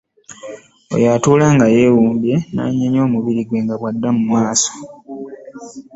[0.95, 4.71] Oyo atuula nga yeewumbye n'anyeenya omubiri gwe nga bw'adda mu maaso.